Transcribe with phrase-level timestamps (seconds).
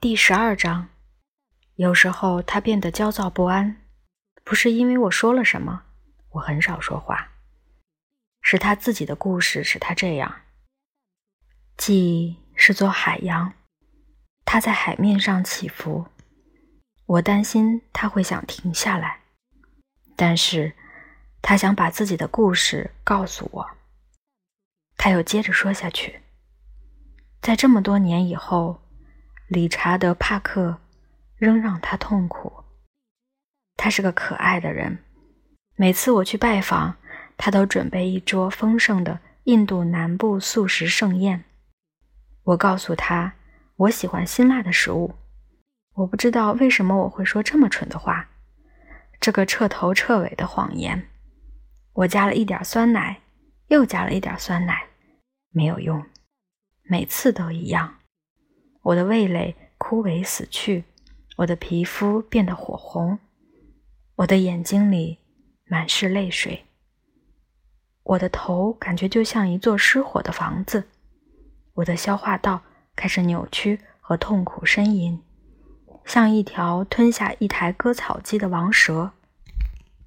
[0.00, 0.88] 第十二章，
[1.74, 3.82] 有时候他变得焦躁不安，
[4.42, 5.82] 不是因为我说了什么，
[6.30, 7.32] 我很少说话，
[8.40, 10.40] 是他自己的故事使他这样。
[11.76, 13.52] 记忆是座海洋，
[14.46, 16.06] 它在海面上起伏，
[17.04, 19.20] 我担心他会想停下来，
[20.16, 20.72] 但是
[21.42, 23.70] 他想把自己的故事告诉我。
[24.96, 26.22] 他又接着说下去，
[27.42, 28.80] 在这么多年以后。
[29.50, 30.78] 理查德·帕克
[31.34, 32.52] 仍让他痛苦。
[33.76, 34.98] 他是个可爱的人，
[35.74, 36.94] 每次我去拜访，
[37.36, 41.42] 他都准备一桌丰盛的印度南部素食盛宴。
[42.44, 43.34] 我告诉他，
[43.74, 45.16] 我喜欢辛辣的食物。
[45.94, 48.28] 我不知道为什么我会说这么蠢的话，
[49.18, 51.08] 这个彻头彻尾的谎言。
[51.94, 53.20] 我加了一点酸奶，
[53.66, 54.84] 又加了一点酸奶，
[55.50, 56.06] 没有用，
[56.84, 57.96] 每次都一样。
[58.82, 60.84] 我的味蕾枯萎死去，
[61.36, 63.18] 我的皮肤变得火红，
[64.16, 65.18] 我的眼睛里
[65.66, 66.64] 满是泪水，
[68.02, 70.88] 我的头感觉就像一座失火的房子，
[71.74, 72.62] 我的消化道
[72.96, 75.22] 开始扭曲和痛苦呻吟，
[76.04, 79.12] 像一条吞下一台割草机的王蛇。